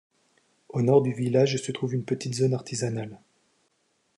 Au 0.69 0.81
nord 0.81 1.03
du 1.03 1.13
village 1.13 1.57
se 1.57 1.71
trouve 1.71 1.93
une 1.93 2.05
petite 2.05 2.33
zone 2.33 2.55
artisanale. 2.55 3.19